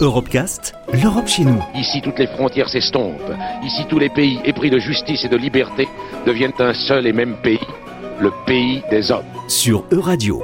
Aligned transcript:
Europecast, 0.00 0.74
l'Europe 0.92 1.26
chez 1.26 1.44
nous. 1.44 1.62
Ici, 1.74 2.00
toutes 2.02 2.18
les 2.18 2.26
frontières 2.26 2.68
s'estompent. 2.68 3.32
Ici, 3.64 3.84
tous 3.88 3.98
les 3.98 4.08
pays 4.08 4.40
épris 4.44 4.70
de 4.70 4.78
justice 4.78 5.24
et 5.24 5.28
de 5.28 5.36
liberté 5.36 5.88
deviennent 6.26 6.52
un 6.58 6.74
seul 6.74 7.06
et 7.06 7.12
même 7.12 7.36
pays, 7.42 7.60
le 8.20 8.30
pays 8.46 8.82
des 8.90 9.10
hommes. 9.10 9.24
Sur 9.48 9.84
Euradio. 9.90 10.42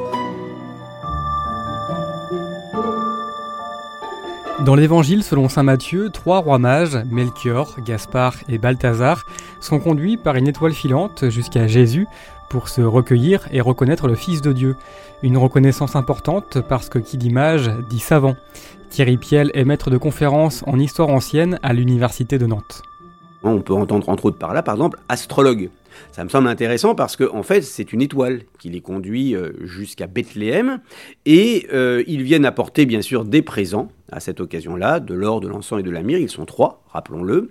Dans 4.65 4.75
l'évangile 4.75 5.23
selon 5.23 5.49
saint 5.49 5.63
Matthieu, 5.63 6.11
trois 6.11 6.39
rois 6.41 6.59
mages, 6.59 6.99
Melchior, 7.11 7.77
Gaspard 7.85 8.35
et 8.49 8.59
Balthazar, 8.59 9.25
sont 9.61 9.79
conduits 9.79 10.17
par 10.17 10.35
une 10.35 10.49
étoile 10.49 10.73
filante 10.73 11.31
jusqu'à 11.31 11.69
Jésus 11.69 12.09
pour 12.51 12.69
se 12.69 12.81
recueillir 12.81 13.47
et 13.53 13.61
reconnaître 13.61 14.09
le 14.09 14.17
Fils 14.17 14.43
de 14.43 14.53
Dieu. 14.53 14.77
Une 15.23 15.37
reconnaissance 15.37 15.95
importante 15.95 16.59
parce 16.69 16.89
que 16.89 16.99
qui 16.99 17.19
dit 17.19 17.31
mage 17.31 17.71
dit 17.89 18.01
savant. 18.01 18.37
Thierry 18.91 19.17
Piel 19.17 19.53
est 19.55 19.65
maître 19.65 19.91
de 19.91 19.97
conférence 19.97 20.65
en 20.67 20.79
histoire 20.79 21.11
ancienne 21.11 21.61
à 21.63 21.73
l'université 21.73 22.37
de 22.37 22.47
Nantes. 22.47 22.83
On 23.43 23.61
peut 23.61 23.75
entendre 23.75 24.09
entre 24.09 24.27
autres 24.27 24.39
par 24.39 24.53
là, 24.53 24.63
par 24.63 24.75
exemple, 24.75 24.99
astrologue. 25.09 25.71
Ça 26.13 26.25
me 26.25 26.29
semble 26.29 26.49
intéressant 26.49 26.95
parce 26.95 27.17
que 27.17 27.25
en 27.25 27.43
fait, 27.43 27.63
c'est 27.63 27.93
une 27.93 28.03
étoile 28.03 28.43
qui 28.59 28.69
les 28.69 28.81
conduit 28.81 29.35
euh, 29.35 29.53
jusqu'à 29.65 30.07
Bethléem 30.07 30.81
et 31.27 31.67
euh, 31.73 32.03
ils 32.07 32.23
viennent 32.23 32.45
apporter 32.45 32.87
bien 32.87 33.03
sûr 33.03 33.25
des 33.25 33.43
présents 33.43 33.89
à 34.11 34.21
cette 34.21 34.41
occasion-là, 34.41 35.01
de 35.01 35.15
l'or, 35.15 35.41
de 35.41 35.49
l'encens 35.49 35.81
et 35.81 35.83
de 35.83 35.91
la 35.91 36.03
myrrhe. 36.03 36.21
Ils 36.21 36.31
sont 36.31 36.47
trois, 36.47 36.83
rappelons-le, 36.91 37.51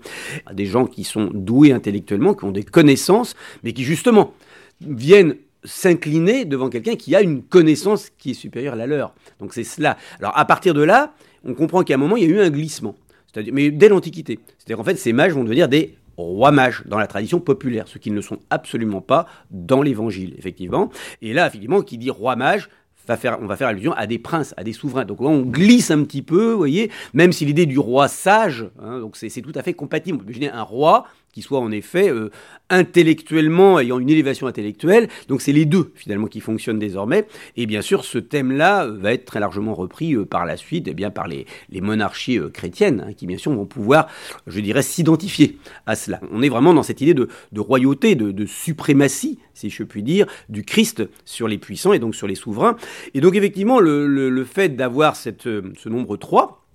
des 0.54 0.66
gens 0.66 0.86
qui 0.86 1.04
sont 1.04 1.30
doués 1.34 1.72
intellectuellement, 1.72 2.34
qui 2.34 2.46
ont 2.46 2.52
des 2.52 2.63
connaissances, 2.63 3.35
mais 3.63 3.74
qui 3.74 3.84
justement 3.84 4.34
viennent 4.82 5.35
s'incliner 5.63 6.46
devant 6.46 6.70
quelqu'un 6.70 6.96
qui 6.96 7.16
a 7.16 7.22
une 7.22 7.44
connaissance 7.44 8.10
qui 8.18 8.32
est 8.32 8.35
supérieure 8.35 8.74
à 8.74 8.77
la 8.77 8.88
leur. 8.88 9.13
Donc 9.40 9.54
c'est 9.54 9.63
cela. 9.63 9.98
Alors 10.20 10.38
à 10.38 10.46
partir 10.46 10.74
de 10.74 10.82
là, 10.82 11.13
on 11.44 11.54
comprend 11.54 11.84
qu'à 11.84 11.96
un 11.96 11.98
moment, 11.98 12.18
il 12.18 12.24
y 12.24 12.26
a 12.26 12.30
eu 12.30 12.40
un 12.40 12.49
glissement. 12.49 12.96
Mais 13.52 13.72
dès 13.72 13.90
l'Antiquité. 13.90 14.40
C'est-à-dire 14.58 14.77
qu'en 14.77 14.84
fait, 14.84 14.98
ces 14.98 15.13
mages 15.13 15.34
vont 15.34 15.43
devenir 15.43 15.68
des 15.68 15.98
rois 16.18 16.52
mages 16.52 16.84
dans 16.85 16.98
la 16.98 17.07
tradition 17.07 17.40
populaire, 17.40 17.88
ce 17.88 17.98
qui 17.99 18.12
ne 18.12 18.21
sont 18.21 18.40
absolument 18.49 19.02
pas 19.02 19.27
dans 19.52 19.82
l'Évangile, 19.82 20.34
effectivement. 20.38 20.90
Et 21.21 21.34
là, 21.34 21.48
effectivement, 21.48 21.82
qui 21.82 21.98
dit 21.98 22.10
roi 22.10 22.35
mage, 22.35 22.70
Va 23.07 23.16
faire, 23.16 23.38
on 23.41 23.46
va 23.46 23.55
faire 23.55 23.70
allusion 23.70 23.94
à 23.94 24.05
des 24.05 24.20
princes, 24.20 24.54
à 24.57 24.66
des 24.66 24.74
souverains. 24.74 25.05
Donc 25.05 25.21
on 25.21 25.44
glisse 25.44 25.91
un 25.91 26.04
petit 26.04 26.21
peu, 26.21 26.52
vous 26.52 26.57
voyez, 26.57 26.91
même 27.13 27.32
si 27.32 27.46
l'idée 27.46 27.66
du 27.66 27.79
roi 27.79 28.10
sage, 28.10 28.70
hein, 28.82 28.99
donc 28.99 29.16
c'est 29.16 29.41
tout 29.41 29.54
à 29.55 29.63
fait 29.63 29.74
compatible. 29.74 30.22
Imaginer 30.24 30.49
un 30.49 30.63
roi 30.63 31.05
qui 31.31 31.43
soit 31.43 31.59
en 31.59 31.71
effet 31.71 32.09
euh, 32.09 32.31
intellectuellement 32.70 33.79
ayant 33.79 33.99
une 33.99 34.09
élévation 34.09 34.47
intellectuelle. 34.47 35.07
Donc 35.27 35.41
c'est 35.41 35.51
les 35.51 35.65
deux 35.65 35.91
finalement 35.95 36.27
qui 36.27 36.39
fonctionnent 36.39 36.79
désormais. 36.79 37.27
Et 37.55 37.65
bien 37.67 37.81
sûr, 37.81 38.05
ce 38.05 38.17
thème-là 38.17 38.85
euh, 38.85 38.97
va 38.97 39.13
être 39.13 39.25
très 39.25 39.39
largement 39.39 39.75
repris 39.75 40.15
euh, 40.15 40.25
par 40.25 40.45
la 40.45 40.57
suite, 40.57 40.87
et 40.87 40.91
eh 40.91 40.93
bien 40.93 41.11
par 41.11 41.27
les, 41.27 41.45
monarchies 41.79 42.39
chrétiennes, 42.53 43.05
hein, 43.07 43.13
qui 43.13 43.27
bien 43.27 43.37
sûr 43.37 43.51
vont 43.51 43.65
pouvoir, 43.65 44.07
je 44.48 44.59
dirais, 44.59 44.81
s'identifier 44.81 45.57
à 45.85 45.95
cela. 45.95 46.20
On 46.31 46.41
est 46.41 46.49
vraiment 46.49 46.73
dans 46.73 46.83
cette 46.83 47.01
idée 47.01 47.13
de, 47.13 47.29
royauté, 47.55 48.15
de, 48.15 48.45
suprématie, 48.45 49.37
si 49.53 49.70
je 49.70 49.83
puis 49.83 50.01
dire, 50.01 50.25
du 50.49 50.63
Christ 50.63 51.07
sur 51.23 51.48
les 51.48 51.59
puissants 51.59 51.93
et 51.93 51.99
donc 51.99 52.15
sur 52.15 52.27
les 52.27 52.35
souverains. 52.35 52.77
Et 53.13 53.21
donc 53.21 53.35
effectivement, 53.35 53.79
le, 53.79 54.07
le 54.07 54.43
fait 54.43 54.75
d'avoir 54.75 55.15
ce 55.15 55.89
nombre 55.89 56.17
3, 56.17 56.66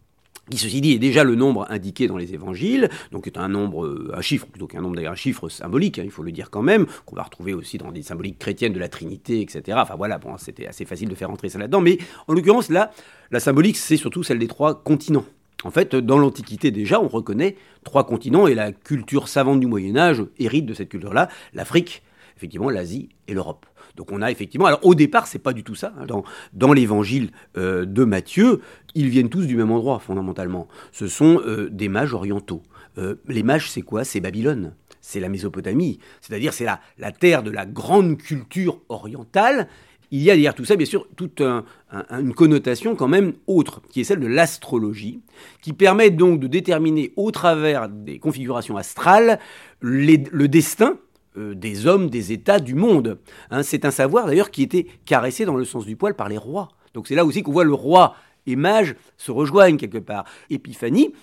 qui 0.51 0.59
ceci 0.59 0.81
dit 0.81 0.93
est 0.93 0.99
déjà 0.99 1.25
le 1.25 1.35
nombre 1.35 1.67
indiqué 1.71 2.09
dans 2.09 2.17
les 2.17 2.35
évangiles, 2.35 2.91
donc 3.11 3.27
est 3.27 3.39
un 3.39 3.49
nombre, 3.49 3.85
euh, 3.85 4.13
un 4.15 4.21
chiffre 4.21 4.47
plutôt 4.47 4.67
qu'un 4.67 4.81
nombre 4.81 4.97
d'ailleurs, 4.97 5.13
un 5.13 5.17
chiffre 5.17 5.49
symbolique, 5.49 5.99
hein, 5.99 6.03
il 6.05 6.11
faut 6.11 6.23
le 6.23 6.33
dire 6.33 6.51
quand 6.51 6.63
même, 6.63 6.87
qu'on 7.07 7.17
va 7.17 7.23
retrouver 7.23 7.55
aussi 7.55 7.79
dans 7.79 7.93
des 7.93 8.03
symboliques 8.03 8.39
chrétiennes 8.39 8.73
de 8.73 8.81
la 8.81 8.89
Trinité, 8.89 9.41
etc. 9.41 9.79
Enfin 9.81 9.95
voilà, 9.97 10.19
bon, 10.19 10.37
c'était 10.39 10.67
assez 10.67 10.85
facile 10.85 11.09
de 11.09 11.15
faire 11.15 11.31
entrer 11.31 11.49
ça 11.49 11.59
là-dedans, 11.59 11.81
mais 11.81 11.99
en 12.27 12.35
l'occurrence 12.35 12.71
là, 12.71 12.91
la 13.31 13.41
symbolique 13.41 13.77
c'est 13.77 13.97
surtout 13.97 14.23
celle 14.23 14.39
des 14.39 14.49
trois 14.49 14.83
continents. 14.83 15.25
En 15.65 15.71
fait, 15.71 15.95
dans 15.95 16.19
l'Antiquité 16.19 16.73
déjà, 16.73 17.01
on 17.01 17.09
reconnaît 17.09 17.57
trois 17.85 18.05
continents 18.05 18.49
et 18.49 18.55
la 18.55 18.73
culture 18.73 19.29
savante 19.29 19.61
du 19.61 19.69
Moyen 19.69 19.97
Âge 19.97 20.25
hérite 20.39 20.67
de 20.67 20.75
cette 20.75 20.89
culture-là, 20.89 21.29
l'Afrique, 21.55 22.03
effectivement 22.37 22.69
l'Asie 22.69 23.11
et 23.29 23.35
l'Europe. 23.35 23.67
Donc 23.97 24.13
on 24.13 24.23
a 24.23 24.31
effectivement, 24.31 24.67
alors 24.67 24.85
au 24.85 24.95
départ 24.95 25.27
c'est 25.27 25.39
pas 25.39 25.53
du 25.53 25.65
tout 25.65 25.75
ça. 25.75 25.93
Hein. 25.99 26.07
Dans, 26.53 26.73
l'évangile 26.73 27.31
euh, 27.57 27.85
de 27.85 28.05
Matthieu, 28.05 28.61
ils 28.95 29.09
viennent 29.09 29.29
tous 29.29 29.47
du 29.47 29.57
même 29.57 29.71
endroit 29.71 29.99
fondamentalement. 29.99 30.69
Ce 30.93 31.07
sont 31.07 31.41
euh, 31.47 31.69
des 31.71 31.89
mages 31.89 32.15
orientaux. 32.15 32.63
Euh, 32.99 33.17
les 33.29 33.43
mages 33.43 33.71
c'est 33.71 33.83
quoi? 33.83 34.05
C'est 34.05 34.21
Babylone. 34.21 34.75
C'est 35.01 35.19
la 35.19 35.29
Mésopotamie, 35.29 35.99
c'est-à-dire 36.21 36.53
c'est 36.53 36.65
la, 36.65 36.81
la 36.97 37.11
terre 37.11 37.43
de 37.43 37.51
la 37.51 37.67
grande 37.67 38.19
culture 38.19 38.79
orientale 38.89 39.69
il 40.13 40.21
y 40.21 40.31
a 40.31 40.35
derrière 40.35 40.55
tout 40.55 40.67
ça, 40.67 40.77
bien 40.77 40.87
sûr, 40.87 41.09
toute 41.17 41.41
une 41.41 42.35
connotation 42.35 42.95
quand 42.95 43.09
même 43.09 43.33
autre, 43.47 43.81
qui 43.89 44.03
est 44.03 44.05
celle 44.05 44.21
de 44.21 44.27
l'astrologie, 44.27 45.23
qui 45.63 45.73
permet 45.73 46.11
donc 46.11 46.39
de 46.39 46.47
déterminer 46.47 47.13
au 47.17 47.31
travers 47.31 47.89
des 47.89 48.19
configurations 48.19 48.77
astrales 48.77 49.39
le 49.81 50.47
destin 50.49 50.99
euh, 51.39 51.55
des 51.55 51.87
hommes, 51.87 52.11
des 52.11 52.31
États, 52.33 52.61
du 52.61 52.75
monde. 52.75 53.19
Hein, 53.51 53.63
c'est 53.63 53.87
un 53.87 53.91
savoir 53.91 54.27
d'ailleurs 54.27 54.51
qui 54.51 54.63
était 54.63 54.87
caressé 55.07 55.47
dans 55.47 55.57
le 55.57 55.65
sens 55.65 55.87
du 55.87 55.97
poil 55.97 56.15
par 56.15 56.29
les 56.29 56.37
rois. 56.37 56.69
Donc 56.93 57.09
c'est 57.09 57.15
là 57.15 57.25
aussi 57.25 57.43
qu'on 57.43 57.53
voit 57.53 57.65
le 57.65 57.73
roi 57.73 58.15
et 58.47 58.55
mage 58.55 58.97
se 59.17 59.33
rejoignent 59.33 59.79
quelque 59.79 59.97
part. 59.97 60.27
Épiphanie, 60.51 61.15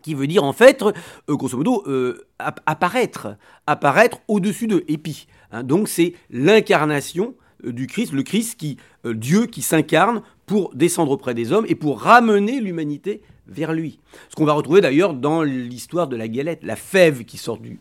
qui 0.00 0.14
veut 0.14 0.26
dire 0.26 0.42
en 0.42 0.54
fait, 0.54 0.82
euh, 0.82 0.92
grosso 1.28 1.58
modo, 1.58 1.84
euh, 1.86 2.24
apparaître, 2.38 3.36
apparaître 3.66 4.20
au-dessus 4.26 4.68
de 4.68 4.84
épi. 4.88 5.26
Hein. 5.50 5.64
donc 5.64 5.86
c'est 5.86 6.14
l'incarnation 6.30 7.34
du 7.62 7.86
Christ, 7.86 8.14
le 8.14 8.22
Christ 8.22 8.58
qui, 8.58 8.78
Dieu 9.04 9.44
qui 9.44 9.60
s'incarne 9.60 10.22
pour 10.46 10.74
descendre 10.74 11.12
auprès 11.12 11.34
des 11.34 11.52
hommes 11.52 11.66
et 11.68 11.74
pour 11.74 12.00
ramener 12.00 12.58
l'humanité 12.58 13.20
vers 13.46 13.74
lui. 13.74 14.00
Ce 14.30 14.34
qu'on 14.34 14.46
va 14.46 14.54
retrouver 14.54 14.80
d'ailleurs 14.80 15.12
dans 15.12 15.42
l'histoire 15.42 16.08
de 16.08 16.16
la 16.16 16.26
galette, 16.26 16.64
la 16.64 16.74
fève 16.74 17.24
qui 17.24 17.36
sort 17.36 17.58
du 17.58 17.78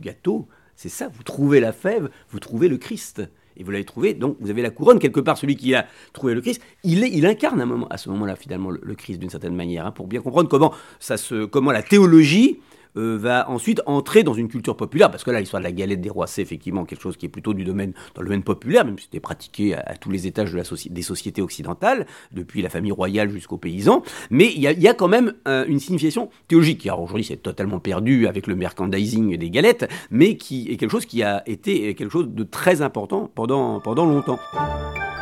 gâteau, 0.00 0.46
c'est 0.78 0.88
ça, 0.88 1.08
vous 1.12 1.24
trouvez 1.24 1.58
la 1.58 1.72
fève, 1.72 2.08
vous 2.30 2.38
trouvez 2.38 2.68
le 2.68 2.76
Christ. 2.76 3.20
Et 3.56 3.64
vous 3.64 3.72
l'avez 3.72 3.84
trouvé, 3.84 4.14
donc 4.14 4.36
vous 4.38 4.48
avez 4.48 4.62
la 4.62 4.70
couronne 4.70 5.00
quelque 5.00 5.18
part. 5.18 5.36
Celui 5.36 5.56
qui 5.56 5.74
a 5.74 5.88
trouvé 6.12 6.34
le 6.34 6.40
Christ, 6.40 6.62
il, 6.84 7.02
est, 7.02 7.10
il 7.10 7.26
incarne 7.26 7.84
à, 7.90 7.98
ce 7.98 8.08
moment-là 8.10 8.36
finalement 8.36 8.70
le, 8.70 8.94
Christ 8.94 9.18
d'une 9.18 9.28
certaine 9.28 9.56
manière, 9.56 9.86
hein, 9.86 9.90
pour 9.90 10.06
bien 10.06 10.20
comprendre 10.20 10.48
comment, 10.48 10.72
ça 11.00 11.16
se, 11.16 11.46
comment 11.46 11.72
la 11.72 11.82
théologie 11.82 12.60
euh, 12.96 13.18
va 13.18 13.48
ensuite 13.50 13.82
entrer 13.86 14.22
dans 14.22 14.34
une 14.34 14.48
culture 14.48 14.76
populaire, 14.76 15.10
parce 15.10 15.24
que 15.24 15.30
là, 15.30 15.40
l'histoire 15.40 15.60
de 15.60 15.64
la 15.64 15.72
galette 15.72 16.00
des 16.00 16.10
rois, 16.10 16.26
c'est 16.26 16.42
effectivement 16.42 16.84
quelque 16.84 17.00
chose 17.00 17.16
qui 17.16 17.26
est 17.26 17.28
plutôt 17.28 17.54
du 17.54 17.64
domaine, 17.64 17.92
dans 18.14 18.22
le 18.22 18.28
domaine 18.28 18.42
populaire, 18.42 18.84
même 18.84 18.98
si 18.98 19.04
c'était 19.04 19.20
pratiqué 19.20 19.74
à, 19.74 19.96
tous 19.96 20.10
les 20.10 20.26
étages 20.26 20.52
de 20.52 20.56
la 20.56 20.64
des 20.90 21.02
sociétés 21.02 21.42
occidentales, 21.42 22.06
depuis 22.32 22.62
la 22.62 22.68
famille 22.68 22.92
royale 22.92 23.30
jusqu'aux 23.30 23.58
paysans, 23.58 24.02
mais 24.30 24.52
il 24.54 24.60
y, 24.60 24.88
a, 24.88 24.94
quand 24.94 25.08
même 25.08 25.34
euh, 25.46 25.64
une 25.66 25.80
signification 25.80 26.30
théologique, 26.46 26.80
qui 26.80 26.90
aujourd'hui 26.90 27.24
c'est 27.24 27.36
totalement 27.36 27.80
perdu 27.80 28.26
avec 28.26 28.46
le 28.46 28.56
merchandising 28.56 29.36
des 29.36 29.50
galettes, 29.50 29.88
mais 30.10 30.36
qui 30.36 30.70
est 30.70 30.76
quelque 30.76 30.90
chose 30.90 31.06
qui 31.06 31.22
a 31.22 31.42
été 31.46 31.94
quelque 31.94 32.10
chose 32.10 32.28
de 32.28 32.44
très 32.44 32.82
important 32.82 33.30
pendant, 33.34 33.80
pendant 33.80 34.06
longtemps. 34.06 34.38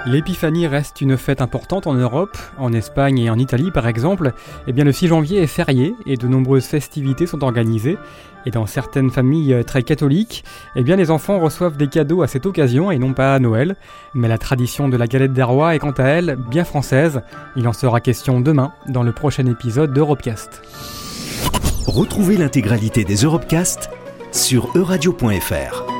L'épiphanie 0.06 0.68
reste 0.68 1.00
une 1.00 1.16
fête 1.16 1.40
importante 1.40 1.88
en 1.88 1.94
Europe, 1.94 2.38
en 2.58 2.72
Espagne 2.72 3.18
et 3.18 3.28
en 3.28 3.40
Italie 3.40 3.72
par 3.72 3.88
exemple. 3.88 4.34
Eh 4.68 4.72
bien 4.72 4.84
le 4.84 4.92
6 4.92 5.08
janvier 5.08 5.42
est 5.42 5.48
férié 5.48 5.94
et 6.06 6.16
de 6.16 6.28
nombreuses 6.28 6.66
festivités 6.66 7.26
sont 7.26 7.42
organisées. 7.42 7.55
Et 8.44 8.50
dans 8.50 8.66
certaines 8.66 9.10
familles 9.10 9.64
très 9.66 9.82
catholiques, 9.82 10.44
eh 10.76 10.84
bien 10.84 10.94
les 10.94 11.10
enfants 11.10 11.40
reçoivent 11.40 11.76
des 11.76 11.88
cadeaux 11.88 12.22
à 12.22 12.28
cette 12.28 12.46
occasion 12.46 12.90
et 12.92 12.98
non 12.98 13.12
pas 13.12 13.34
à 13.34 13.38
Noël. 13.40 13.74
Mais 14.14 14.28
la 14.28 14.38
tradition 14.38 14.88
de 14.88 14.96
la 14.96 15.08
galette 15.08 15.32
des 15.32 15.42
rois 15.42 15.74
est 15.74 15.80
quant 15.80 15.90
à 15.90 16.04
elle 16.04 16.36
bien 16.48 16.64
française. 16.64 17.22
Il 17.56 17.66
en 17.66 17.72
sera 17.72 18.00
question 18.00 18.40
demain 18.40 18.72
dans 18.88 19.02
le 19.02 19.12
prochain 19.12 19.46
épisode 19.46 19.92
d'Europecast. 19.92 20.62
Retrouvez 21.86 22.36
l'intégralité 22.36 23.04
des 23.04 23.16
Europecast 23.16 23.90
sur 24.32 24.70
euradio.fr. 24.76 25.95